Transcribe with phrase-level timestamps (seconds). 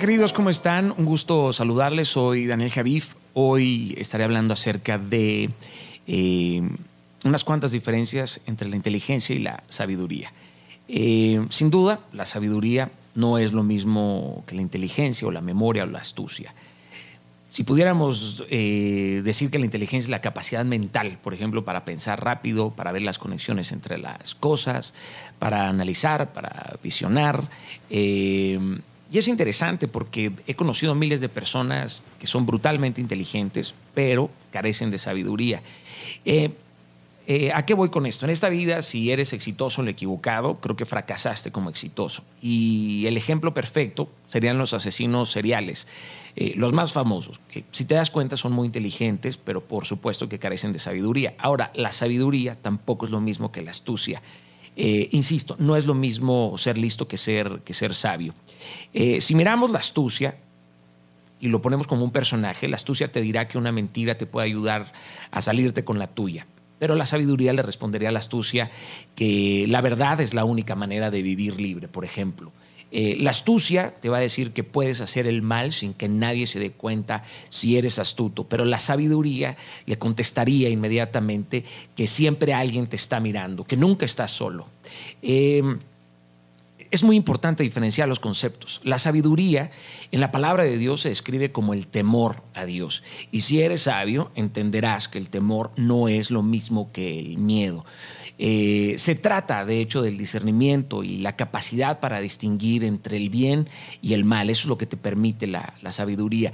[0.00, 0.32] queridos?
[0.32, 0.94] ¿Cómo están?
[0.96, 2.08] Un gusto saludarles.
[2.08, 3.16] Soy Daniel Javif.
[3.34, 5.50] Hoy estaré hablando acerca de
[6.06, 6.62] eh,
[7.22, 10.32] unas cuantas diferencias entre la inteligencia y la sabiduría.
[10.88, 15.82] Eh, sin duda, la sabiduría no es lo mismo que la inteligencia o la memoria
[15.82, 16.54] o la astucia.
[17.50, 22.24] Si pudiéramos eh, decir que la inteligencia es la capacidad mental, por ejemplo, para pensar
[22.24, 24.94] rápido, para ver las conexiones entre las cosas,
[25.38, 27.42] para analizar, para visionar,
[29.10, 34.90] y es interesante porque he conocido miles de personas que son brutalmente inteligentes, pero carecen
[34.90, 35.62] de sabiduría.
[36.24, 36.50] Eh,
[37.26, 38.24] eh, ¿A qué voy con esto?
[38.24, 42.24] En esta vida, si eres exitoso o equivocado, creo que fracasaste como exitoso.
[42.40, 45.86] Y el ejemplo perfecto serían los asesinos seriales,
[46.36, 47.40] eh, los más famosos,
[47.72, 51.34] si te das cuenta son muy inteligentes, pero por supuesto que carecen de sabiduría.
[51.38, 54.22] Ahora, la sabiduría tampoco es lo mismo que la astucia.
[54.76, 58.34] Insisto, no es lo mismo ser listo que ser, que ser sabio.
[58.92, 60.36] Eh, si miramos la astucia
[61.40, 64.46] y lo ponemos como un personaje, la astucia te dirá que una mentira te puede
[64.46, 64.92] ayudar
[65.30, 66.46] a salirte con la tuya.
[66.78, 68.70] Pero la sabiduría le respondería a la astucia
[69.14, 72.52] que la verdad es la única manera de vivir libre, por ejemplo.
[72.92, 76.46] Eh, la astucia te va a decir que puedes hacer el mal sin que nadie
[76.46, 82.88] se dé cuenta si eres astuto, pero la sabiduría le contestaría inmediatamente que siempre alguien
[82.88, 84.68] te está mirando, que nunca estás solo.
[85.22, 85.62] Eh,
[86.90, 88.80] es muy importante diferenciar los conceptos.
[88.82, 89.70] La sabiduría
[90.10, 93.02] en la palabra de Dios se describe como el temor a Dios.
[93.30, 97.84] Y si eres sabio, entenderás que el temor no es lo mismo que el miedo.
[98.38, 103.68] Eh, se trata, de hecho, del discernimiento y la capacidad para distinguir entre el bien
[104.02, 104.50] y el mal.
[104.50, 106.52] Eso es lo que te permite la, la sabiduría.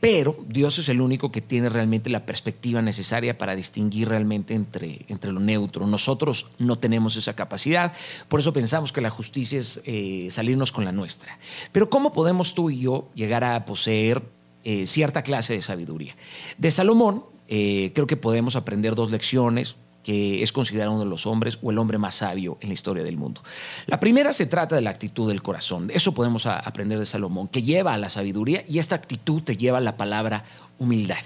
[0.00, 5.04] Pero Dios es el único que tiene realmente la perspectiva necesaria para distinguir realmente entre,
[5.08, 5.86] entre lo neutro.
[5.86, 7.92] Nosotros no tenemos esa capacidad,
[8.28, 11.38] por eso pensamos que la justicia es eh, salirnos con la nuestra.
[11.72, 14.22] Pero ¿cómo podemos tú y yo llegar a poseer
[14.64, 16.16] eh, cierta clase de sabiduría?
[16.56, 21.26] De Salomón eh, creo que podemos aprender dos lecciones que es considerado uno de los
[21.26, 23.42] hombres o el hombre más sabio en la historia del mundo.
[23.86, 25.90] La primera se trata de la actitud del corazón.
[25.92, 29.78] Eso podemos aprender de Salomón, que lleva a la sabiduría y esta actitud te lleva
[29.78, 30.44] a la palabra
[30.78, 31.18] humildad.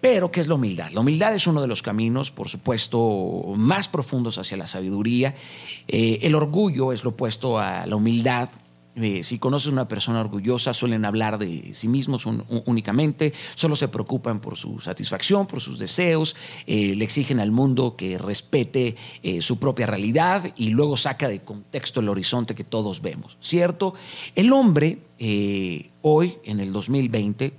[0.00, 0.90] Pero, ¿qué es la humildad?
[0.92, 5.34] La humildad es uno de los caminos, por supuesto, más profundos hacia la sabiduría.
[5.88, 8.48] Eh, el orgullo es lo opuesto a la humildad,
[9.02, 13.88] eh, si conoces a una persona orgullosa, suelen hablar de sí mismos únicamente, solo se
[13.88, 19.40] preocupan por su satisfacción, por sus deseos, eh, le exigen al mundo que respete eh,
[19.42, 23.94] su propia realidad y luego saca de contexto el horizonte que todos vemos, ¿cierto?
[24.34, 24.98] El hombre
[26.02, 27.52] hoy, en el 2020,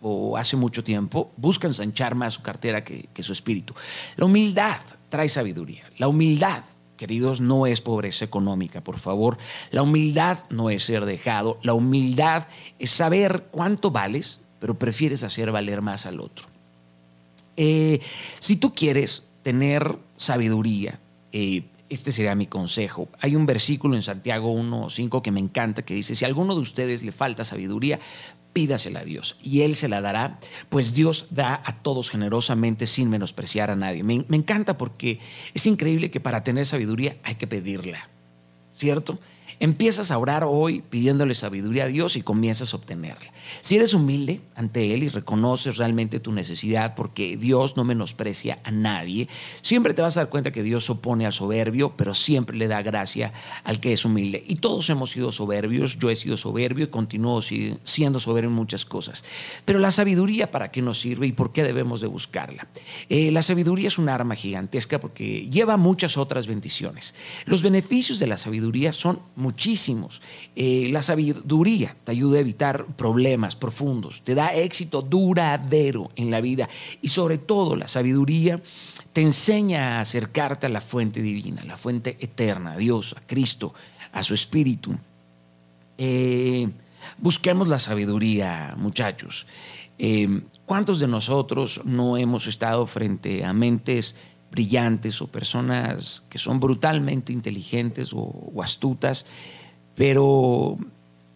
[0.00, 3.74] o hace mucho tiempo, busca ensanchar más su cartera que su espíritu.
[4.16, 4.80] La humildad
[5.10, 6.62] trae sabiduría, la humildad
[6.96, 9.38] Queridos, no es pobreza económica, por favor.
[9.70, 11.58] La humildad no es ser dejado.
[11.62, 12.46] La humildad
[12.78, 16.46] es saber cuánto vales, pero prefieres hacer valer más al otro.
[17.56, 18.00] Eh,
[18.38, 20.98] si tú quieres tener sabiduría,
[21.32, 23.08] eh, este sería mi consejo.
[23.20, 26.60] Hay un versículo en Santiago 1.5 que me encanta que dice, si a alguno de
[26.60, 28.00] ustedes le falta sabiduría,
[28.54, 30.38] pídasela a Dios y Él se la dará,
[30.70, 34.02] pues Dios da a todos generosamente sin menospreciar a nadie.
[34.02, 35.18] Me, me encanta porque
[35.52, 38.08] es increíble que para tener sabiduría hay que pedirla,
[38.74, 39.18] ¿cierto?
[39.60, 43.32] Empiezas a orar hoy pidiéndole sabiduría a Dios y comienzas a obtenerla.
[43.60, 48.70] Si eres humilde ante Él y reconoces realmente tu necesidad, porque Dios no menosprecia a
[48.70, 49.28] nadie,
[49.62, 52.82] siempre te vas a dar cuenta que Dios opone al soberbio, pero siempre le da
[52.82, 53.32] gracia
[53.64, 54.42] al que es humilde.
[54.46, 58.84] Y todos hemos sido soberbios, yo he sido soberbio y continúo siendo soberbio en muchas
[58.84, 59.24] cosas.
[59.64, 62.66] Pero la sabiduría, ¿para qué nos sirve y por qué debemos de buscarla?
[63.08, 67.14] Eh, la sabiduría es un arma gigantesca porque lleva muchas otras bendiciones.
[67.44, 70.22] Los beneficios de la sabiduría son muchísimos.
[70.56, 76.40] Eh, la sabiduría te ayuda a evitar problemas profundos, te da éxito duradero en la
[76.40, 76.66] vida
[77.02, 78.62] y sobre todo la sabiduría
[79.12, 83.74] te enseña a acercarte a la fuente divina, la fuente eterna, a Dios, a Cristo,
[84.12, 84.96] a su Espíritu.
[85.98, 86.68] Eh,
[87.18, 89.46] busquemos la sabiduría, muchachos.
[89.98, 94.16] Eh, ¿Cuántos de nosotros no hemos estado frente a mentes
[94.54, 98.30] brillantes o personas que son brutalmente inteligentes o,
[98.62, 99.26] astutas,
[99.96, 100.76] pero,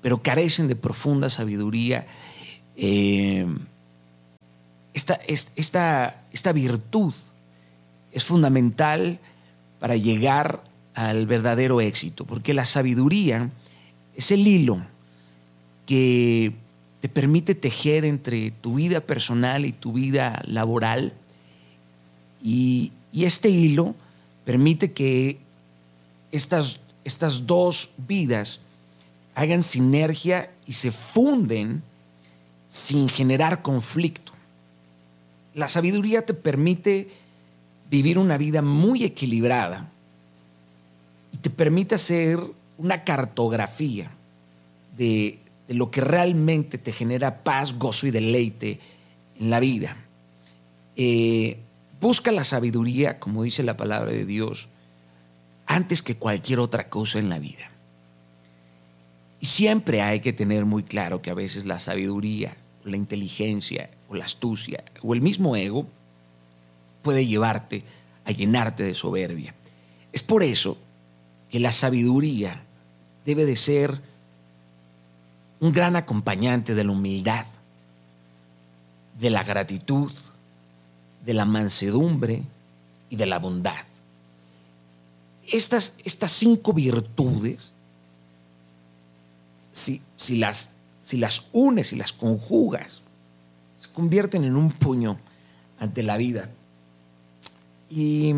[0.00, 2.06] pero, carecen de profunda sabiduría.
[2.76, 3.44] Eh,
[4.94, 7.12] esta, esta, esta virtud
[8.12, 9.19] es fundamental
[9.81, 10.62] para llegar
[10.94, 13.50] al verdadero éxito, porque la sabiduría
[14.14, 14.79] es el hilo
[15.87, 16.53] que
[17.00, 21.12] te permite tejer entre tu vida personal y tu vida laboral
[22.43, 23.94] y, y este hilo
[24.44, 25.38] permite que
[26.32, 28.60] estas, estas dos vidas
[29.34, 31.82] hagan sinergia y se funden
[32.69, 34.32] sin generar conflicto.
[35.55, 37.08] La sabiduría te permite
[37.90, 39.88] vivir una vida muy equilibrada
[41.32, 42.38] y te permite hacer
[42.76, 44.11] una cartografía
[44.96, 45.38] de,
[45.69, 48.81] lo que realmente te genera paz, gozo y deleite
[49.38, 49.96] en la vida.
[50.96, 51.58] Eh,
[52.00, 54.69] busca la sabiduría, como dice la palabra de Dios,
[55.67, 57.71] antes que cualquier otra cosa en la vida.
[59.41, 64.15] Y siempre hay que tener muy claro que a veces la sabiduría, la inteligencia o
[64.15, 65.87] la astucia o el mismo ego
[67.03, 67.85] puede llevarte
[68.25, 69.55] a llenarte de soberbia.
[70.12, 70.79] Es por eso
[71.50, 72.62] que la sabiduría
[73.25, 74.00] debe de ser
[75.61, 77.47] un gran acompañante de la humildad,
[79.19, 80.12] de la gratitud,
[81.28, 82.42] de la mansedumbre
[83.10, 83.84] y de la bondad.
[85.46, 87.75] Estas, estas cinco virtudes,
[89.70, 90.70] si, si, las,
[91.02, 93.02] si las unes y las conjugas,
[93.78, 95.19] se convierten en un puño
[95.78, 96.48] ante la vida.
[97.90, 98.34] Y,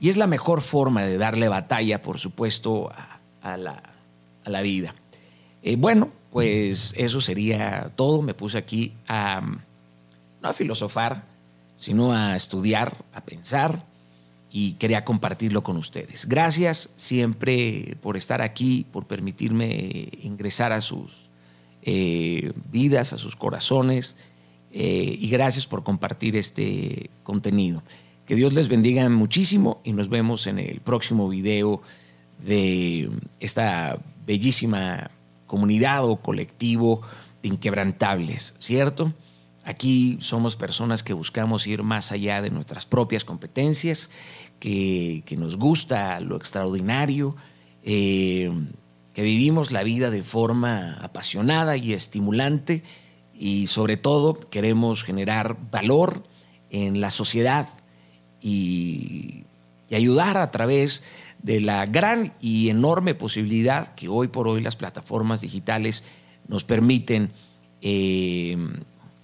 [0.00, 2.92] es la mejor forma de darle batalla, por supuesto,
[3.42, 4.94] a, la, vida.
[5.64, 8.22] Eh, bueno, pues eso sería todo.
[8.22, 9.42] Me puse aquí a,
[10.42, 11.34] a filosofar,
[11.76, 13.84] sino a estudiar, a pensar
[14.50, 16.26] y quería compartirlo con ustedes.
[16.26, 21.28] Gracias siempre por estar aquí, por permitirme ingresar a sus
[21.82, 24.16] eh, vidas, a sus corazones
[24.72, 27.82] eh, y gracias por compartir este contenido.
[28.26, 31.82] Que Dios les bendiga muchísimo y nos vemos en el próximo video
[32.44, 35.10] de esta bellísima
[35.46, 37.02] comunidad o colectivo
[37.42, 39.12] de inquebrantables, ¿cierto?
[39.66, 44.10] Aquí somos personas que buscamos ir más allá de nuestras propias competencias,
[44.60, 47.34] que, nos gusta lo extraordinario,
[47.82, 48.48] eh,
[49.12, 52.84] que vivimos la vida de forma apasionada y estimulante
[53.34, 56.22] y sobre todo queremos generar valor
[56.70, 57.68] en la sociedad
[58.40, 59.42] y,
[59.90, 61.02] ayudar a través
[61.42, 66.04] de la gran y enorme posibilidad que hoy por hoy las plataformas digitales
[66.46, 67.32] nos permiten
[67.82, 68.56] eh,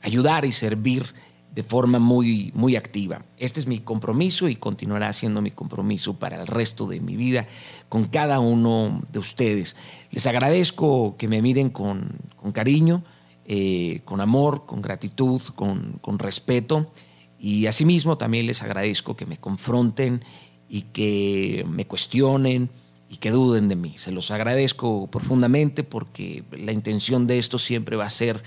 [0.03, 1.15] ayudar y servir
[1.55, 3.25] de forma muy, muy activa.
[3.39, 7.47] Este es mi compromiso y continuará siendo mi compromiso para el resto de mi vida
[7.89, 9.77] con cada uno de ustedes.
[10.11, 12.17] Les agradezco que me miren con,
[12.55, 13.05] cariño,
[13.45, 16.91] eh, con amor, con gratitud, con, con respeto.
[17.39, 20.25] Y asimismo también les agradezco que me confronten
[20.71, 22.71] y que me cuestionen
[23.13, 23.95] y que duden de mí.
[23.97, 28.43] Se los agradezco profundamente porque la intención de esto siempre va a ser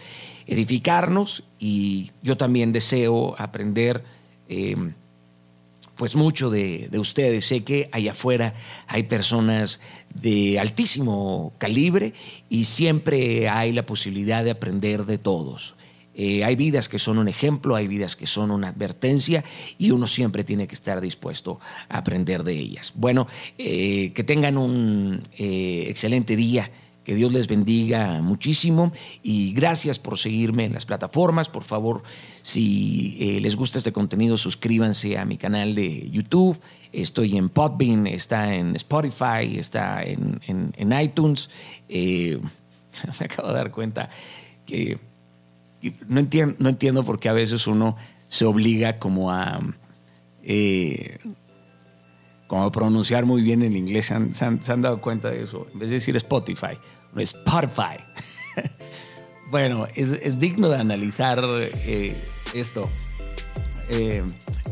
[0.47, 4.03] edificarnos y yo también deseo aprender
[4.49, 4.75] eh,
[5.95, 7.45] pues mucho de, de, ustedes.
[7.45, 8.55] Sé que allá afuera
[8.87, 9.79] hay personas
[10.15, 12.13] de altísimo calibre
[12.49, 15.75] y siempre hay la posibilidad de aprender de todos.
[16.15, 19.43] Eh, hay vidas que son un ejemplo, hay vidas que son una advertencia
[19.77, 22.93] y uno siempre tiene que estar dispuesto a aprender de ellas.
[22.95, 26.71] Bueno, eh, que tengan un eh, excelente día.
[27.03, 28.91] Que Dios les bendiga muchísimo
[29.21, 31.49] y gracias por seguirme en las plataformas.
[31.49, 32.01] Por favor,
[32.41, 36.59] si les gusta este contenido, suscríbanse a mi canal de YouTube.
[36.91, 41.51] Estoy en Podbean, está en Spotify, está en, en iTunes.
[41.87, 42.39] me
[43.19, 44.09] acabo de dar cuenta
[44.65, 44.97] que
[46.07, 47.95] no entiendo, no entiendo por qué a veces uno
[48.27, 49.61] se obliga como a,
[50.43, 51.19] eh,
[52.47, 54.07] como a pronunciar muy bien el inglés.
[54.07, 55.67] ¿Se han, dado cuenta de eso?
[55.73, 56.77] En vez de decir Spotify,
[57.17, 57.97] Spotify.
[59.51, 62.15] bueno, es, digno de analizar eh,
[62.53, 62.89] esto.
[63.89, 64.23] Eh,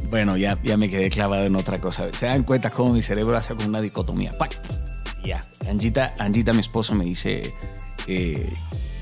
[0.09, 2.11] bueno, ya, ya me quedé clavado en otra cosa.
[2.11, 4.31] Se dan cuenta cómo mi cerebro hace como una dicotomía.
[5.23, 5.39] Ya,
[5.69, 7.53] Angita, Angita, mi esposo, me dice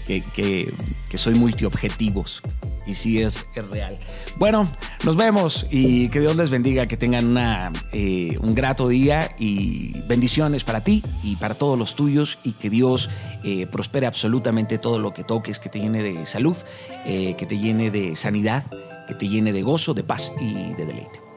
[0.05, 0.73] que,
[1.15, 2.41] soy multiobjetivos.
[2.87, 3.93] Y sí es, real.
[4.37, 4.69] Bueno,
[5.03, 10.63] nos vemos y que Dios les bendiga, que tengan eh, un grato día y bendiciones
[10.63, 13.09] para ti y para todos los tuyos y que Dios
[13.43, 16.57] eh, prospere absolutamente todo lo que toques, que te llene de salud,
[17.05, 18.65] eh, que te llene de sanidad,
[19.07, 21.30] que te llene de gozo, de paz y de deleite.